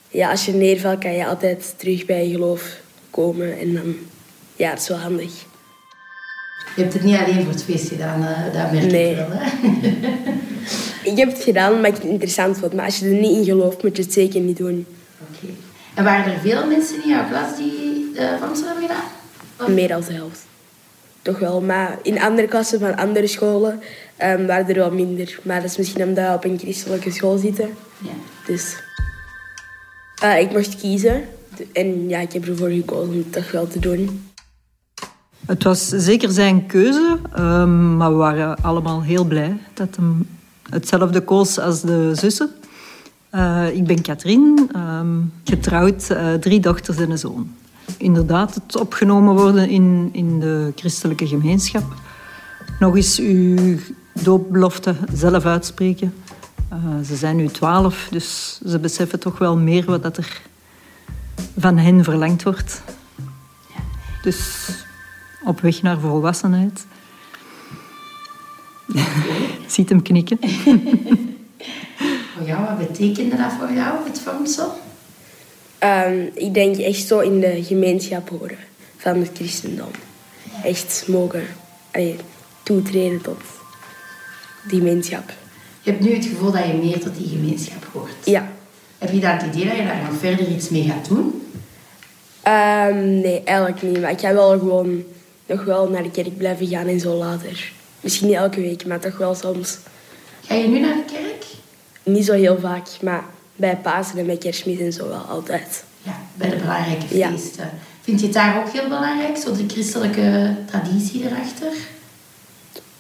ja, 0.09 0.31
als 0.31 0.47
je 0.47 0.53
neervalt 0.53 0.99
kan 0.99 1.13
je 1.13 1.27
altijd 1.27 1.75
terug 1.77 2.07
bij 2.07 2.27
je 2.27 2.33
geloof 2.33 2.81
komen. 3.11 3.59
En 3.59 3.75
dan, 3.75 3.97
ja, 4.57 4.71
het 4.71 4.81
is 4.81 4.89
wel 4.89 4.99
handig. 4.99 5.33
Je 6.77 6.83
hebt 6.83 6.93
het 6.93 7.03
niet 7.03 7.17
alleen 7.17 7.43
voor 7.43 7.53
het 7.53 7.65
feest 7.65 7.89
gedaan, 7.89 8.23
uh, 8.23 8.45
dat 8.45 8.73
merk 8.73 8.91
nee. 8.91 9.11
ik 9.11 9.17
wel. 9.17 9.29
Hè? 9.31 9.51
ik 11.11 11.17
heb 11.17 11.29
het 11.33 11.43
gedaan 11.43 11.73
omdat 11.73 11.87
ik 11.87 12.03
het 12.03 12.11
interessant 12.11 12.59
vond. 12.59 12.73
Maar 12.73 12.85
als 12.85 12.99
je 12.99 13.05
er 13.05 13.13
niet 13.13 13.37
in 13.37 13.45
gelooft, 13.45 13.83
moet 13.83 13.97
je 13.97 14.03
het 14.03 14.13
zeker 14.13 14.41
niet 14.41 14.57
doen. 14.57 14.87
Oké. 15.21 15.45
Okay. 15.45 15.57
En 15.95 16.05
waren 16.05 16.33
er 16.33 16.41
veel 16.41 16.67
mensen 16.67 17.03
in 17.03 17.09
jouw 17.09 17.29
klas 17.29 17.57
die 17.57 18.11
de 18.15 18.37
vormsel 18.41 18.67
hebben 18.67 18.83
gedaan? 18.83 19.05
Of? 19.61 19.69
Meer 19.69 19.89
dan 19.89 20.01
de 20.01 20.13
helft. 20.13 20.41
Toch 21.23 21.39
wel. 21.39 21.61
Maar 21.61 21.99
in 22.03 22.21
andere 22.21 22.49
klassen 22.49 22.79
van 22.79 22.97
andere 22.97 23.27
scholen 23.27 23.83
um, 24.25 24.47
waren 24.47 24.69
er 24.69 24.75
wel 24.75 24.93
minder. 24.93 25.39
Maar 25.43 25.61
dat 25.61 25.71
is 25.71 25.77
misschien 25.77 26.05
omdat 26.05 26.29
we 26.29 26.35
op 26.35 26.45
een 26.45 26.59
christelijke 26.59 27.11
school 27.11 27.39
zitten. 27.39 27.69
Ja. 27.99 28.11
Dus 28.47 28.77
uh, 30.25 30.41
ik 30.41 30.53
mocht 30.53 30.77
kiezen. 30.77 31.23
En 31.73 32.09
ja, 32.09 32.19
ik 32.19 32.33
heb 32.33 32.47
ervoor 32.47 32.69
gekozen 32.69 33.13
om 33.13 33.19
het 33.19 33.33
toch 33.33 33.51
wel 33.51 33.67
te 33.67 33.79
doen. 33.79 34.31
Het 35.47 35.63
was 35.63 35.89
zeker 35.89 36.31
zijn 36.31 36.67
keuze, 36.67 37.19
um, 37.39 37.97
maar 37.97 38.11
we 38.11 38.17
waren 38.17 38.57
allemaal 38.57 39.03
heel 39.03 39.25
blij 39.25 39.59
dat 39.75 39.97
hij 39.97 40.07
hetzelfde 40.71 41.21
koos 41.21 41.59
als 41.59 41.81
de 41.81 42.11
zussen. 42.15 42.51
Uh, 43.35 43.67
ik 43.75 43.87
ben 43.87 44.03
Katrien, 44.03 44.69
ehm, 44.73 45.19
getrouwd, 45.45 46.09
uh, 46.11 46.35
drie 46.35 46.61
dochters 46.61 46.97
en 46.97 47.11
een 47.11 47.19
zoon. 47.19 47.55
Inderdaad, 47.97 48.55
het 48.55 48.77
opgenomen 48.77 49.35
worden 49.35 49.69
in, 49.69 50.09
in 50.13 50.41
de 50.41 50.73
christelijke 50.77 51.27
gemeenschap. 51.27 51.85
Nog 52.79 52.97
eens 52.97 53.19
uw 53.19 53.79
doopbelofte 54.13 54.95
zelf 55.13 55.45
uitspreken. 55.45 56.15
Uh, 56.73 56.79
ze 57.07 57.17
zijn 57.17 57.37
nu 57.37 57.49
twaalf, 57.49 58.09
dus 58.11 58.61
ze 58.67 58.79
beseffen 58.79 59.19
toch 59.19 59.39
wel 59.39 59.57
meer 59.57 59.85
wat 59.85 60.03
dat 60.03 60.17
er 60.17 60.41
van 61.59 61.79
hen 61.79 62.05
verlangd 62.05 62.43
wordt. 62.43 62.83
Dus 64.23 64.69
op 65.45 65.61
weg 65.61 65.83
naar 65.83 65.99
volwassenheid. 65.99 66.87
Ziet 69.67 69.89
hem 69.89 70.03
knikken. 70.03 70.39
voor 72.35 72.47
jou, 72.47 72.65
wat 72.65 72.79
betekende 72.79 73.37
dat 73.37 73.53
voor 73.53 73.73
jou, 73.73 74.09
het 74.09 74.21
vormsel? 74.21 74.81
Um, 75.81 76.31
ik 76.35 76.55
denk 76.55 76.77
echt 76.77 77.07
zo 77.07 77.19
in 77.19 77.41
de 77.41 77.65
gemeenschap 77.65 78.29
horen 78.29 78.59
van 78.97 79.17
het 79.17 79.31
christendom. 79.35 79.91
Echt 80.65 81.05
mogen 81.09 81.47
allee, 81.91 82.17
toetreden 82.63 83.21
tot 83.21 83.43
die 84.69 84.79
gemeenschap. 84.79 85.33
Je 85.81 85.91
hebt 85.91 86.03
nu 86.03 86.15
het 86.15 86.25
gevoel 86.25 86.53
dat 86.53 86.67
je 86.67 86.73
meer 86.73 87.01
tot 87.01 87.17
die 87.17 87.29
gemeenschap 87.29 87.85
hoort. 87.93 88.15
Ja. 88.25 88.49
Heb 88.99 89.13
je 89.13 89.21
dat 89.21 89.43
idee 89.43 89.65
dat 89.65 89.77
je 89.77 89.85
daar 89.85 90.03
nog 90.11 90.19
verder 90.19 90.49
iets 90.49 90.69
mee 90.69 90.85
gaat 90.85 91.09
doen? 91.09 91.43
Um, 92.49 93.21
nee, 93.21 93.43
eigenlijk 93.45 93.83
niet. 93.83 94.01
Maar 94.01 94.11
ik 94.11 94.21
ga 94.21 94.35
wel 94.35 94.59
gewoon 94.59 95.03
nog 95.47 95.65
wel 95.65 95.89
naar 95.89 96.03
de 96.03 96.11
kerk 96.11 96.37
blijven 96.37 96.67
gaan 96.67 96.87
en 96.87 97.01
zo 97.01 97.15
later. 97.15 97.73
Misschien 98.01 98.29
niet 98.29 98.37
elke 98.37 98.61
week, 98.61 98.87
maar 98.87 99.01
toch 99.01 99.19
wel 99.19 99.35
soms. 99.35 99.79
Ga 100.45 100.55
je 100.55 100.69
nu 100.69 100.81
naar 100.81 100.95
de 100.95 101.13
kerk? 101.13 101.45
Niet 102.03 102.25
zo 102.25 102.33
heel 102.33 102.59
vaak, 102.61 102.87
maar 103.01 103.25
bij 103.57 103.77
Pasen 103.77 104.19
en 104.19 104.27
bij 104.27 104.37
kerstmis 104.37 104.79
en 104.79 104.93
zo 104.93 105.09
wel 105.09 105.19
altijd. 105.19 105.85
Ja, 106.03 106.21
bij 106.35 106.51
de 106.51 106.57
belangrijke 106.57 107.07
feesten. 107.07 107.71
Vind 108.01 108.21
je 108.21 108.27
het 108.27 108.35
daar 108.35 108.59
ook 108.59 108.73
heel 108.73 108.89
belangrijk, 108.89 109.37
zo 109.37 109.57
de 109.57 109.65
christelijke 109.69 110.55
traditie 110.67 111.25
erachter? 111.25 111.73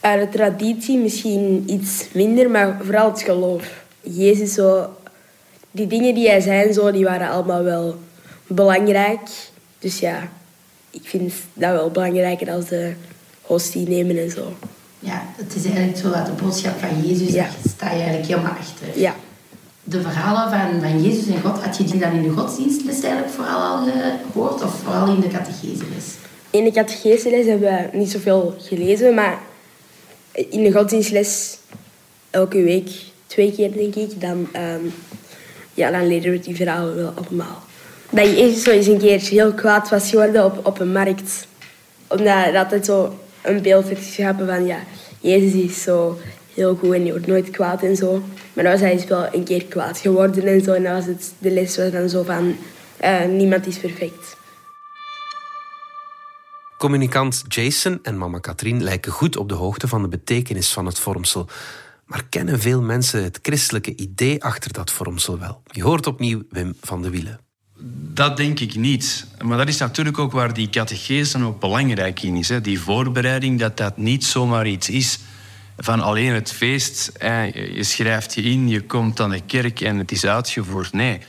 Uh, 0.05 0.21
de 0.21 0.29
traditie 0.29 0.99
misschien 0.99 1.65
iets 1.67 2.07
minder, 2.13 2.51
maar 2.51 2.79
vooral 2.83 3.11
het 3.11 3.23
geloof. 3.23 3.85
Jezus 4.01 4.55
zo... 4.55 4.87
Die 5.75 5.87
dingen 5.87 6.15
die 6.15 6.29
hij 6.29 6.41
zei, 6.41 6.73
zo, 6.73 6.91
die 6.91 7.05
waren 7.05 7.29
allemaal 7.29 7.63
wel 7.63 7.97
belangrijk. 8.47 9.21
Dus 9.79 9.99
ja, 9.99 10.29
ik 10.91 11.01
vind 11.05 11.33
dat 11.55 11.73
wel 11.73 11.91
belangrijker 11.91 12.51
als 12.51 12.69
de 12.69 12.93
hostie 13.43 13.89
nemen 13.89 14.19
en 14.19 14.31
zo. 14.31 14.53
Ja, 14.99 15.23
het 15.37 15.55
is 15.55 15.65
eigenlijk 15.65 15.97
zo 15.97 16.11
dat 16.11 16.27
de 16.27 16.43
boodschap 16.43 16.79
van 16.79 17.07
Jezus, 17.07 17.29
ja. 17.29 17.43
daar 17.43 17.53
sta 17.69 17.87
je 17.87 17.97
eigenlijk 17.97 18.27
helemaal 18.27 18.51
achter. 18.51 19.01
Ja. 19.01 19.15
De 19.85 20.01
verhalen 20.01 20.51
van, 20.51 20.81
van 20.81 21.03
Jezus 21.03 21.27
en 21.27 21.41
God, 21.41 21.63
had 21.63 21.77
je 21.77 21.85
die 21.85 22.01
dan 22.01 22.13
in 22.13 22.23
de 22.23 22.31
godsdienstles 22.31 23.03
eigenlijk 23.03 23.33
vooral 23.33 23.61
al 23.61 23.87
gehoord 24.33 24.63
of 24.63 24.75
vooral 24.75 25.15
in 25.15 25.21
de 25.21 25.29
catecheseles? 25.29 26.05
In 26.51 26.65
de 26.65 26.71
catecheseles 26.71 27.47
hebben 27.47 27.69
we 27.91 27.99
niet 27.99 28.11
zoveel 28.11 28.55
gelezen, 28.59 29.15
maar 29.15 29.39
in 30.33 30.63
de 30.63 30.73
godsdienstles 30.73 31.59
elke 32.31 32.63
week, 32.63 32.91
twee 33.27 33.53
keer 33.53 33.73
denk 33.73 33.95
ik, 33.95 34.21
dan, 34.21 34.49
um, 34.57 34.93
ja, 35.75 35.91
dan 35.91 36.07
leren 36.07 36.31
we 36.31 36.39
die 36.39 36.57
verhalen 36.57 36.97
wel 36.97 37.13
allemaal. 37.15 37.63
Dat 38.11 38.27
Jezus 38.27 38.63
zo 38.63 38.71
eens 38.71 38.87
een 38.87 38.99
keer 38.99 39.21
heel 39.21 39.53
kwaad 39.53 39.89
was 39.89 40.11
geworden 40.11 40.45
op, 40.45 40.67
op 40.67 40.81
een 40.81 40.93
markt. 40.93 41.47
Omdat 42.07 42.45
dat 42.45 42.55
altijd 42.55 42.85
zo 42.85 43.15
een 43.43 43.63
beeld 43.63 43.87
werd 43.87 43.99
geschapen 43.99 44.47
van 44.47 44.67
ja, 44.67 44.79
Jezus 45.21 45.53
is 45.53 45.83
zo 45.83 46.19
heel 46.55 46.75
goed 46.75 46.95
en 46.95 47.03
die 47.03 47.13
wordt 47.13 47.27
nooit 47.27 47.51
kwaad 47.51 47.83
en 47.83 47.97
zo. 47.97 48.23
Maar 48.53 48.65
dan 48.65 48.73
was 48.73 48.83
hij 48.83 48.95
dus 48.95 49.05
wel 49.05 49.27
een 49.33 49.45
keer 49.45 49.65
kwaad 49.65 49.99
geworden 49.99 50.47
en 50.47 50.61
zo. 50.61 50.73
En 50.73 50.83
dan 50.83 50.93
was 50.93 51.07
het, 51.07 51.33
de 51.39 51.51
les 51.51 51.77
was 51.77 51.91
dan 51.91 52.09
zo 52.09 52.23
van 52.23 52.57
uh, 53.05 53.25
niemand 53.25 53.67
is 53.67 53.77
perfect. 53.77 54.37
Communicant 56.83 57.45
Jason 57.49 57.99
en 58.03 58.19
mama 58.19 58.39
Katrien 58.39 58.83
lijken 58.83 59.13
goed 59.13 59.37
op 59.37 59.49
de 59.49 59.55
hoogte 59.55 59.89
van 59.89 60.03
de 60.03 60.09
betekenis 60.09 60.73
van 60.73 60.87
het 60.87 60.99
vormsel. 60.99 61.49
Maar 62.07 62.25
kennen 62.29 62.61
veel 62.61 62.83
mensen 62.83 63.23
het 63.23 63.39
christelijke 63.43 63.97
idee 63.97 64.45
achter 64.45 64.73
dat 64.73 64.91
vormsel 64.91 65.39
wel? 65.39 65.63
Je 65.71 65.83
hoort 65.83 66.07
opnieuw 66.07 66.43
Wim 66.51 66.75
van 66.81 67.03
de 67.03 67.11
Wielen. 67.11 67.41
Dat 68.13 68.37
denk 68.37 68.61
ik 68.61 68.75
niet. 68.75 69.27
Maar 69.43 69.59
dat 69.59 69.69
is 69.69 69.79
natuurlijk 69.79 70.19
ook 70.19 70.33
waar 70.33 70.55
die 70.55 70.71
catechese 70.71 71.45
ook 71.45 71.61
belangrijk 71.61 72.23
in 72.23 72.37
is. 72.37 72.49
Hè. 72.49 72.61
Die 72.61 72.81
voorbereiding, 72.81 73.59
dat 73.59 73.77
dat 73.77 73.97
niet 73.97 74.25
zomaar 74.25 74.67
iets 74.67 74.89
is 74.89 75.19
van 75.77 76.01
alleen 76.01 76.33
het 76.33 76.53
feest. 76.53 77.13
Je 77.55 77.85
schrijft 77.85 78.35
je 78.35 78.43
in, 78.43 78.69
je 78.69 78.81
komt 78.81 79.21
aan 79.21 79.31
de 79.31 79.41
kerk 79.41 79.81
en 79.81 79.99
het 79.99 80.13
is 80.13 80.27
uitgevoerd. 80.27 80.93
Nee, 80.93 81.21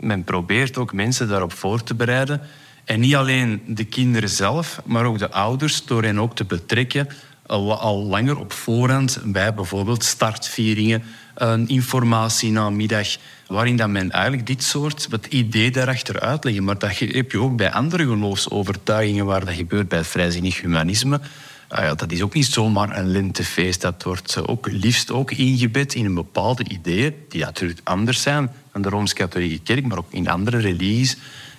men 0.00 0.24
probeert 0.24 0.76
ook 0.76 0.92
mensen 0.92 1.28
daarop 1.28 1.52
voor 1.52 1.82
te 1.82 1.94
bereiden. 1.94 2.40
En 2.88 3.00
niet 3.00 3.14
alleen 3.14 3.62
de 3.66 3.84
kinderen 3.84 4.28
zelf, 4.28 4.80
maar 4.84 5.04
ook 5.04 5.18
de 5.18 5.30
ouders, 5.30 5.84
door 5.84 6.02
hen 6.02 6.18
ook 6.18 6.34
te 6.34 6.44
betrekken 6.44 7.08
al, 7.46 8.04
langer 8.06 8.38
op 8.38 8.52
voorhand 8.52 9.20
bij 9.24 9.54
bijvoorbeeld 9.54 10.04
startvieringen, 10.04 11.02
een 11.34 11.68
informatienamiddag, 11.68 13.16
waarin 13.46 13.76
dat 13.76 13.88
men 13.88 14.10
eigenlijk 14.10 14.46
dit 14.46 14.62
soort, 14.62 15.06
het 15.10 15.26
idee 15.26 15.70
daarachter 15.70 16.20
uitleggen. 16.20 16.64
Maar 16.64 16.78
dat 16.78 16.98
heb 16.98 17.30
je 17.32 17.40
ook 17.40 17.56
bij 17.56 17.72
andere 17.72 18.06
geloofsovertuigingen 18.06 19.24
waar 19.24 19.44
dat 19.44 19.54
gebeurt 19.54 19.88
bij 19.88 19.98
het 19.98 20.06
vrijzinnig 20.06 20.60
humanisme. 20.60 21.20
Ah 21.68 21.84
ja, 21.84 21.94
dat 21.94 22.12
is 22.12 22.22
ook 22.22 22.34
niet 22.34 22.46
zomaar 22.46 22.98
een 22.98 23.10
lentefeest. 23.10 23.80
Dat 23.80 24.02
wordt 24.02 24.46
ook 24.46 24.68
liefst 24.70 25.10
ook 25.10 25.30
ingebed 25.30 25.94
in 25.94 26.04
een 26.04 26.14
bepaalde 26.14 26.64
ideeën, 26.68 27.14
die 27.28 27.40
natuurlijk 27.40 27.80
anders 27.84 28.22
zijn 28.22 28.50
dan 28.72 28.82
de 28.82 28.88
Rooms-Katholieke 28.88 29.62
Kerk, 29.62 29.86
maar 29.86 29.98
ook 29.98 30.12
in 30.12 30.28
andere 30.28 30.58
religies 30.58 31.16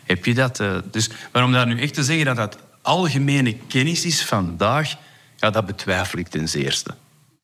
heb 0.09 0.25
je 0.25 0.33
dat. 0.33 0.59
Eh. 0.59 0.75
Dus 0.91 1.09
waarom 1.31 1.51
daar 1.51 1.67
nu 1.67 1.81
echt 1.81 1.93
te 1.93 2.03
zeggen 2.03 2.25
dat 2.25 2.35
dat 2.35 2.57
algemene 2.81 3.57
kennis 3.67 4.05
is 4.05 4.25
vandaag, 4.25 4.95
ja, 5.35 5.49
dat 5.49 5.65
betwijfel 5.65 6.19
ik 6.19 6.27
ten 6.27 6.49
zeerste. 6.49 6.95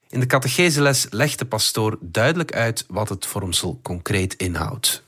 In 0.10 0.20
de 0.20 0.26
catecheseles 0.26 1.08
legt 1.10 1.40
de 1.40 1.46
pastoor 1.46 1.98
duidelijk 2.02 2.54
uit 2.54 2.86
wat 2.88 3.10
het 3.10 3.26
vormsel 3.26 3.80
concreet 3.84 4.34
inhoudt. 4.34 5.04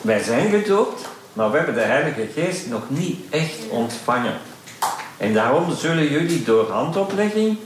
Wij 0.00 0.22
zijn 0.22 0.50
gedoopt, 0.50 1.08
maar 1.32 1.50
we 1.50 1.56
hebben 1.56 1.74
de 1.74 1.80
Heilige 1.80 2.28
Geest 2.34 2.66
nog 2.66 2.90
niet 2.90 3.20
echt 3.30 3.68
ontvangen. 3.68 4.38
En 5.16 5.34
daarom 5.34 5.76
zullen 5.76 6.10
jullie 6.10 6.42
door 6.42 6.70
handoplegging 6.70 7.58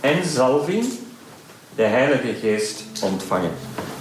en 0.00 0.24
zalving 0.24 0.84
de 1.74 1.82
Heilige 1.82 2.34
Geest 2.40 2.84
ontvangen. 3.02 3.52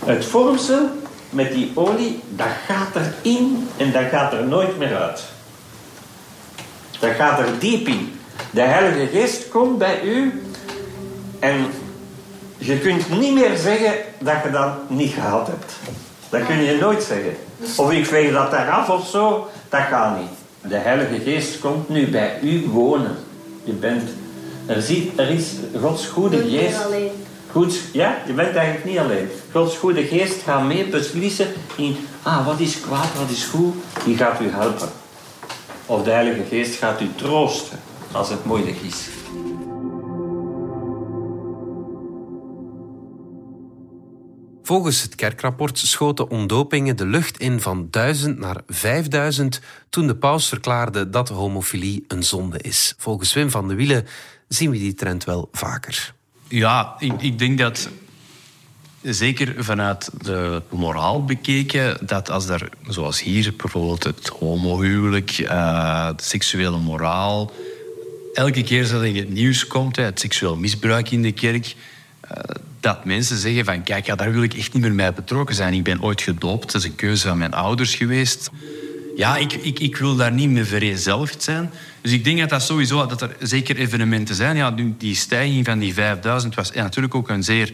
Het 0.05 0.25
vormsel 0.25 1.00
met 1.31 1.51
die 1.51 1.71
olie, 1.73 2.19
dat 2.29 2.47
gaat 2.67 2.95
erin 2.95 3.69
en 3.77 3.91
dat 3.91 4.03
gaat 4.11 4.33
er 4.33 4.47
nooit 4.47 4.77
meer 4.77 4.95
uit. 4.95 5.23
Dat 6.99 7.11
gaat 7.11 7.39
er 7.39 7.59
diep 7.59 7.87
in. 7.87 8.19
De 8.51 8.61
Heilige 8.61 9.07
Geest 9.07 9.49
komt 9.49 9.77
bij 9.77 10.01
u 10.03 10.43
en 11.39 11.65
je 12.57 12.79
kunt 12.79 13.19
niet 13.19 13.33
meer 13.33 13.57
zeggen 13.57 13.93
dat 14.19 14.35
je 14.43 14.51
dat 14.51 14.89
niet 14.89 15.13
gehad 15.13 15.47
hebt. 15.47 15.73
Dat 16.29 16.45
kun 16.45 16.63
je 16.63 16.77
nooit 16.77 17.03
zeggen. 17.03 17.35
Of 17.77 17.91
ik 17.91 18.05
veeg 18.05 18.33
dat 18.33 18.53
eraf 18.53 18.89
of 18.89 19.07
zo, 19.07 19.47
dat 19.69 19.81
gaat 19.81 20.17
niet. 20.19 20.29
De 20.71 20.77
Heilige 20.77 21.19
Geest 21.19 21.59
komt 21.59 21.89
nu 21.89 22.07
bij 22.07 22.39
u 22.41 22.67
wonen. 22.71 23.15
Je 23.63 23.71
bent, 23.71 24.09
er, 24.65 24.81
ziet, 24.81 25.19
er 25.19 25.29
is 25.29 25.51
Gods 25.79 26.07
goede 26.07 26.37
geest. 26.37 26.77
Goed, 27.51 27.81
ja, 27.93 28.23
je 28.27 28.33
bent 28.33 28.55
eigenlijk 28.55 28.85
niet 28.85 28.97
alleen. 28.97 29.29
Gods 29.51 29.77
goede 29.77 30.03
geest 30.03 30.41
gaat 30.41 30.63
mee 30.63 30.87
beslissen 30.87 31.47
in, 31.77 31.97
ah, 32.21 32.45
wat 32.45 32.59
is 32.59 32.81
kwaad, 32.81 33.13
wat 33.17 33.29
is 33.29 33.43
goed, 33.43 33.75
die 34.05 34.17
gaat 34.17 34.41
u 34.41 34.49
helpen. 34.49 34.89
Of 35.85 36.03
de 36.03 36.11
Heilige 36.11 36.43
Geest 36.49 36.75
gaat 36.75 37.01
u 37.01 37.09
troosten 37.15 37.79
als 38.11 38.29
het 38.29 38.45
moeilijk 38.45 38.77
is. 38.77 39.09
Volgens 44.63 45.01
het 45.01 45.15
kerkrapport 45.15 45.77
schoten 45.77 46.29
ontdopingen 46.29 46.97
de 46.97 47.05
lucht 47.05 47.37
in 47.37 47.61
van 47.61 47.87
1000 47.89 48.39
naar 48.39 48.61
5000 48.67 49.61
toen 49.89 50.07
de 50.07 50.15
paus 50.15 50.47
verklaarde 50.47 51.09
dat 51.09 51.29
homofilie 51.29 52.05
een 52.07 52.23
zonde 52.23 52.57
is. 52.57 52.93
Volgens 52.97 53.33
Wim 53.33 53.49
van 53.49 53.67
de 53.67 53.75
Wielen 53.75 54.05
zien 54.47 54.71
we 54.71 54.77
die 54.77 54.93
trend 54.93 55.23
wel 55.23 55.49
vaker. 55.51 56.13
Ja, 56.51 56.95
ik, 56.99 57.21
ik 57.21 57.39
denk 57.39 57.57
dat 57.57 57.89
zeker 59.01 59.63
vanuit 59.63 60.09
de 60.17 60.61
moraal 60.69 61.25
bekeken, 61.25 61.97
dat 62.05 62.29
als 62.29 62.47
er, 62.49 62.69
zoals 62.87 63.21
hier 63.21 63.53
bijvoorbeeld 63.57 64.03
het 64.03 64.27
homohuwelijk, 64.27 65.37
uh, 65.37 66.07
de 66.15 66.23
seksuele 66.23 66.77
moraal, 66.77 67.51
elke 68.33 68.63
keer 68.63 68.89
dat 68.89 69.03
in 69.03 69.15
het 69.15 69.29
nieuws 69.29 69.67
komt, 69.67 69.95
het 69.95 70.19
seksueel 70.19 70.55
misbruik 70.55 71.11
in 71.11 71.21
de 71.21 71.31
kerk, 71.31 71.75
uh, 72.25 72.31
dat 72.79 73.05
mensen 73.05 73.37
zeggen 73.37 73.65
van 73.65 73.83
kijk, 73.83 74.05
ja, 74.05 74.15
daar 74.15 74.31
wil 74.31 74.43
ik 74.43 74.53
echt 74.53 74.73
niet 74.73 74.81
meer 74.81 74.93
mee 74.93 75.13
betrokken 75.13 75.55
zijn. 75.55 75.73
Ik 75.73 75.83
ben 75.83 76.01
ooit 76.01 76.21
gedoopt, 76.21 76.71
dat 76.71 76.81
is 76.81 76.87
een 76.87 76.95
keuze 76.95 77.27
van 77.27 77.37
mijn 77.37 77.53
ouders 77.53 77.95
geweest. 77.95 78.49
Ja, 79.21 79.37
ik, 79.37 79.53
ik, 79.53 79.79
ik 79.79 79.97
wil 79.97 80.15
daar 80.15 80.31
niet 80.31 80.49
meer 80.49 80.65
vereenzelvigd 80.65 81.43
zijn. 81.43 81.71
Dus 82.01 82.11
ik 82.11 82.23
denk 82.23 82.39
dat 82.39 82.49
dat 82.49 82.61
sowieso, 82.61 83.05
dat 83.05 83.21
er 83.21 83.35
zeker 83.39 83.75
evenementen 83.77 84.35
zijn. 84.35 84.55
Ja, 84.55 84.71
die 84.97 85.15
stijging 85.15 85.65
van 85.65 85.79
die 85.79 85.93
5000 85.93 86.55
was 86.55 86.71
natuurlijk 86.71 87.15
ook 87.15 87.29
een 87.29 87.43
zeer 87.43 87.73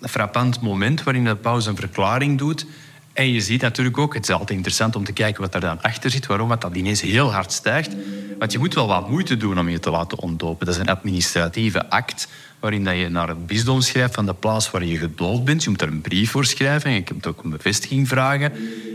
frappant 0.00 0.60
moment 0.60 1.02
waarin 1.02 1.24
de 1.24 1.36
paus 1.36 1.66
een 1.66 1.76
verklaring 1.76 2.38
doet. 2.38 2.66
En 3.12 3.32
je 3.32 3.40
ziet 3.40 3.62
natuurlijk 3.62 3.98
ook, 3.98 4.14
het 4.14 4.28
is 4.28 4.30
altijd 4.30 4.50
interessant 4.50 4.96
om 4.96 5.04
te 5.04 5.12
kijken 5.12 5.42
wat 5.42 5.54
er 5.54 5.60
dan 5.60 5.82
achter 5.82 6.10
zit, 6.10 6.26
waarom 6.26 6.48
dat 6.48 6.74
ineens 6.74 7.00
heel 7.00 7.32
hard 7.32 7.52
stijgt. 7.52 7.94
Want 8.38 8.52
je 8.52 8.58
moet 8.58 8.74
wel 8.74 8.86
wat 8.86 9.08
moeite 9.08 9.36
doen 9.36 9.58
om 9.58 9.68
je 9.68 9.78
te 9.78 9.90
laten 9.90 10.18
ontdopen. 10.18 10.66
Dat 10.66 10.74
is 10.74 10.80
een 10.80 10.88
administratieve 10.88 11.90
act 11.90 12.28
waarin 12.60 12.84
dat 12.84 12.96
je 12.96 13.08
naar 13.08 13.28
het 13.28 13.46
bisdom 13.46 13.80
schrijft 13.80 14.14
van 14.14 14.26
de 14.26 14.34
plaats 14.34 14.70
waar 14.70 14.84
je 14.84 14.96
gedood 14.96 15.44
bent. 15.44 15.64
Je 15.64 15.70
moet 15.70 15.82
er 15.82 15.88
een 15.88 16.00
brief 16.00 16.30
voor 16.30 16.44
schrijven 16.44 16.90
en 16.90 16.96
je 16.96 17.02
kunt 17.02 17.26
ook 17.26 17.44
een 17.44 17.50
bevestiging 17.50 18.08
vragen. 18.08 18.52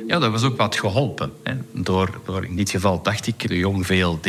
Ja, 0.08 0.20
dat 0.20 0.32
was 0.32 0.44
ook 0.44 0.58
wat 0.58 0.76
geholpen. 0.76 1.32
Door, 1.74 2.46
in 2.48 2.56
dit 2.56 2.70
geval, 2.70 3.02
dacht 3.02 3.28
ik, 3.28 3.48
de 3.48 3.58
Jong 3.58 3.86
VLD, 3.86 4.24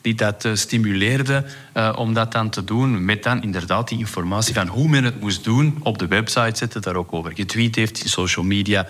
die 0.00 0.14
dat 0.14 0.44
uh, 0.44 0.54
stimuleerde 0.54 1.44
uh, 1.76 1.92
om 1.96 2.14
dat 2.14 2.32
dan 2.32 2.50
te 2.50 2.64
doen. 2.64 3.04
Met 3.04 3.22
dan 3.22 3.42
inderdaad 3.42 3.88
die 3.88 3.98
informatie 3.98 4.54
van 4.54 4.66
hoe 4.66 4.88
men 4.88 5.04
het 5.04 5.20
moest 5.20 5.44
doen 5.44 5.76
op 5.82 5.98
de 5.98 6.06
website 6.06 6.56
zetten, 6.56 6.82
daar 6.82 6.96
ook 6.96 7.12
over 7.12 7.32
getweet 7.34 7.74
heeft, 7.74 8.02
in 8.02 8.08
social 8.08 8.44
media. 8.44 8.88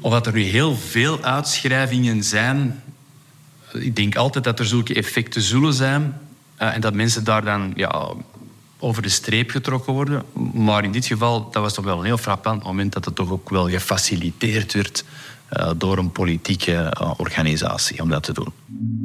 Of 0.00 0.12
dat 0.12 0.26
er 0.26 0.32
nu 0.32 0.42
heel 0.42 0.76
veel 0.76 1.22
uitschrijvingen 1.22 2.24
zijn, 2.24 2.82
ik 3.72 3.96
denk 3.96 4.16
altijd 4.16 4.44
dat 4.44 4.58
er 4.58 4.66
zulke 4.66 4.94
effecten 4.94 5.42
zullen 5.42 5.74
zijn. 5.74 6.20
Uh, 6.62 6.74
en 6.74 6.80
dat 6.80 6.94
mensen 6.94 7.24
daar 7.24 7.44
dan 7.44 7.72
ja, 7.76 8.12
over 8.78 9.02
de 9.02 9.08
streep 9.08 9.50
getrokken 9.50 9.92
worden. 9.92 10.22
Maar 10.52 10.84
in 10.84 10.92
dit 10.92 11.06
geval, 11.06 11.50
dat 11.50 11.62
was 11.62 11.74
toch 11.74 11.84
wel 11.84 11.98
een 11.98 12.04
heel 12.04 12.18
frappant 12.18 12.62
moment 12.62 12.92
dat 12.92 13.04
het 13.04 13.14
toch 13.14 13.30
ook 13.30 13.50
wel 13.50 13.68
gefaciliteerd 13.68 14.72
werd 14.72 15.04
uh, 15.52 15.70
door 15.76 15.98
een 15.98 16.12
politieke 16.12 16.94
uh, 17.00 17.10
organisatie 17.16 18.02
om 18.02 18.08
dat 18.08 18.22
te 18.22 18.32
doen. 18.32 18.52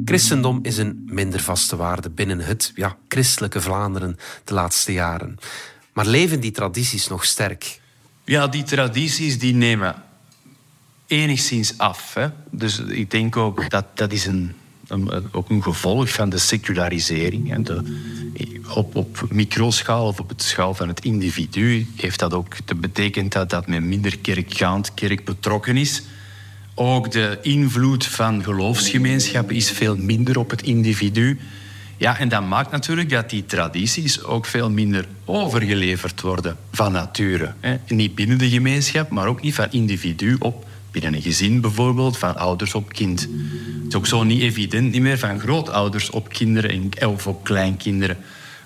Christendom 0.04 0.58
is 0.62 0.76
een 0.76 1.02
minder 1.06 1.40
vaste 1.40 1.76
waarde 1.76 2.10
binnen 2.10 2.40
het 2.40 2.72
ja, 2.74 2.96
christelijke 3.08 3.60
Vlaanderen 3.60 4.18
de 4.44 4.54
laatste 4.54 4.92
jaren. 4.92 5.38
Maar 5.92 6.06
leven 6.06 6.40
die 6.40 6.50
tradities 6.50 7.08
nog 7.08 7.24
sterk? 7.24 7.80
Ja, 8.24 8.46
die 8.46 8.62
tradities 8.62 9.38
die 9.38 9.54
nemen 9.54 9.94
enigszins 11.06 11.78
af. 11.78 12.14
Hè. 12.14 12.28
Dus 12.50 12.78
ik 12.78 13.10
denk 13.10 13.36
ook 13.36 13.70
dat 13.70 13.84
dat 13.94 14.12
is 14.12 14.26
een 14.26 14.54
ook 15.32 15.50
een 15.50 15.62
gevolg 15.62 16.08
van 16.10 16.28
de 16.28 16.38
secularisering. 16.38 17.52
En 17.52 17.64
de, 17.64 17.82
op, 18.74 18.96
op 18.96 19.26
microschaal 19.30 20.06
of 20.06 20.20
op 20.20 20.28
het 20.28 20.42
schaal 20.42 20.74
van 20.74 20.88
het 20.88 21.04
individu 21.04 21.86
heeft 21.96 22.18
dat 22.18 22.34
ook 22.34 22.54
te 22.64 22.74
betekent 22.74 23.32
dat 23.32 23.50
dat 23.50 23.66
met 23.66 23.82
minder 23.82 24.18
kerkgaand 24.18 24.94
kerk 24.94 25.24
betrokken 25.24 25.76
is. 25.76 26.02
Ook 26.74 27.10
de 27.10 27.38
invloed 27.42 28.06
van 28.06 28.42
geloofsgemeenschappen 28.42 29.56
is 29.56 29.70
veel 29.70 29.96
minder 29.96 30.38
op 30.38 30.50
het 30.50 30.62
individu. 30.62 31.38
Ja, 31.96 32.18
en 32.18 32.28
dat 32.28 32.46
maakt 32.46 32.70
natuurlijk 32.70 33.10
dat 33.10 33.30
die 33.30 33.46
tradities 33.46 34.22
ook 34.22 34.46
veel 34.46 34.70
minder 34.70 35.06
overgeleverd 35.24 36.20
worden 36.20 36.56
van 36.72 36.92
nature. 36.92 37.54
Hè. 37.60 37.76
Niet 37.88 38.14
binnen 38.14 38.38
de 38.38 38.48
gemeenschap, 38.48 39.10
maar 39.10 39.26
ook 39.26 39.42
niet 39.42 39.54
van 39.54 39.66
individu 39.70 40.36
op 40.38 40.65
binnen 41.00 41.14
een 41.14 41.22
gezin 41.22 41.60
bijvoorbeeld, 41.60 42.18
van 42.18 42.36
ouders 42.36 42.74
op 42.74 42.92
kind. 42.92 43.20
Het 43.20 43.88
is 43.88 43.94
ook 43.94 44.06
zo 44.06 44.22
niet 44.22 44.42
evident 44.42 44.92
niet 44.92 45.00
meer 45.00 45.18
van 45.18 45.40
grootouders 45.40 46.10
op 46.10 46.28
kinderen 46.28 46.90
of 47.06 47.26
op 47.26 47.44
kleinkinderen. 47.44 48.16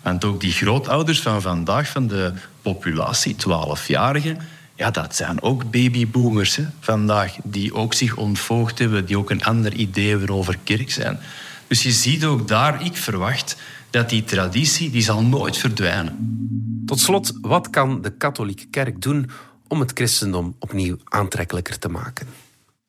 Want 0.03 0.25
ook 0.25 0.41
die 0.41 0.53
grootouders 0.53 1.21
van 1.21 1.43
vandaag, 1.43 1.89
van 1.89 2.07
de 2.07 2.33
populatie, 2.63 3.35
12-jarigen, 3.35 4.37
ja, 4.75 4.91
dat 4.91 5.17
zijn 5.17 5.43
ook 5.43 5.71
babyboomers 5.71 6.59
vandaag, 6.81 7.37
die 7.45 7.75
ook 7.75 7.95
zich 7.95 8.17
ontvoogd 8.17 8.79
hebben, 8.79 9.07
die 9.07 9.19
ook 9.19 9.31
een 9.31 9.45
ander 9.45 9.73
idee 9.73 10.09
hebben 10.09 10.31
over 10.31 10.59
kerk 10.65 10.91
zijn. 10.91 11.19
Dus 11.67 11.83
je 11.83 11.93
ziet 11.93 12.25
ook 12.25 12.49
daar, 12.49 12.85
ik 12.85 12.97
verwacht 12.97 13.57
dat 13.91 14.09
die 14.09 14.25
traditie 14.25 14.91
die 14.91 15.03
zal 15.03 15.23
nooit 15.23 15.57
verdwijnen. 15.57 16.83
Tot 16.87 17.01
slot, 17.01 17.33
wat 17.41 17.71
kan 17.71 18.03
de 18.03 18.11
katholieke 18.11 18.67
kerk 18.71 19.03
doen 19.03 19.31
om 19.71 19.81
het 19.81 19.91
christendom 19.95 20.57
opnieuw 20.59 20.97
aantrekkelijker 21.05 21.79
te 21.79 21.89
maken? 21.89 22.27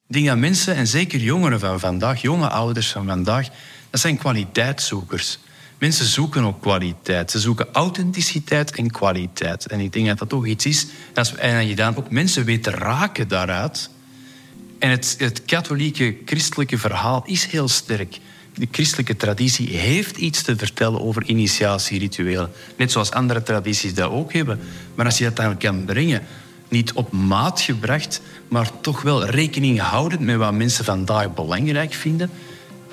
Ik 0.07 0.13
denk 0.17 0.25
dat 0.27 0.37
mensen, 0.37 0.75
en 0.75 0.87
zeker 0.87 1.19
jongeren 1.19 1.59
van 1.59 1.79
vandaag, 1.79 2.21
jonge 2.21 2.49
ouders 2.49 2.91
van 2.91 3.05
vandaag, 3.05 3.47
dat 3.89 3.99
zijn 3.99 4.17
kwaliteitszoekers. 4.17 5.39
Mensen 5.77 6.05
zoeken 6.05 6.43
ook 6.43 6.61
kwaliteit. 6.61 7.31
Ze 7.31 7.39
zoeken 7.39 7.67
authenticiteit 7.71 8.75
en 8.75 8.91
kwaliteit. 8.91 9.67
En 9.67 9.79
ik 9.79 9.93
denk 9.93 10.07
dat 10.07 10.17
dat 10.17 10.29
toch 10.29 10.45
iets 10.45 10.65
is. 10.65 10.87
En 11.37 11.57
dat 11.59 11.67
je 11.67 11.75
dan 11.75 11.95
ook 11.95 12.09
mensen 12.09 12.45
weet 12.45 12.63
te 12.63 12.69
raken 12.69 13.27
daaruit. 13.27 13.89
En 14.79 14.89
het, 14.89 15.15
het 15.17 15.45
katholieke 15.45 16.17
christelijke 16.25 16.77
verhaal 16.77 17.23
is 17.25 17.45
heel 17.45 17.67
sterk. 17.67 18.19
De 18.53 18.67
christelijke 18.71 19.15
traditie 19.15 19.77
heeft 19.77 20.17
iets 20.17 20.41
te 20.41 20.55
vertellen 20.55 21.01
over 21.01 21.25
initiatierituelen. 21.25 22.51
Net 22.77 22.91
zoals 22.91 23.11
andere 23.11 23.43
tradities 23.43 23.93
dat 23.93 24.09
ook 24.09 24.33
hebben. 24.33 24.59
Maar 24.95 25.05
als 25.05 25.17
je 25.17 25.23
dat 25.23 25.35
dan 25.35 25.57
kan 25.57 25.85
brengen 25.85 26.21
niet 26.71 26.93
op 26.93 27.11
maat 27.11 27.61
gebracht, 27.61 28.21
maar 28.47 28.69
toch 28.81 29.01
wel 29.01 29.25
rekening 29.25 29.79
houdend 29.79 30.21
met 30.21 30.35
wat 30.35 30.53
mensen 30.53 30.85
vandaag 30.85 31.33
belangrijk 31.33 31.93
vinden, 31.93 32.29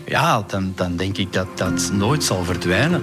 ja, 0.06 0.44
dan, 0.46 0.72
dan 0.76 0.96
denk 0.96 1.16
ik 1.16 1.32
dat 1.32 1.58
dat 1.58 1.90
nooit 1.92 2.24
zal 2.24 2.44
verdwijnen. 2.44 3.02